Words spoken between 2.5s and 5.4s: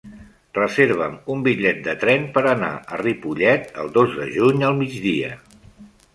anar a Ripollet el dos de juny al migdia.